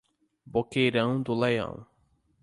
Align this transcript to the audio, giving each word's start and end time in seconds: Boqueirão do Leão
Boqueirão 0.47 1.21
do 1.21 1.35
Leão 1.39 1.85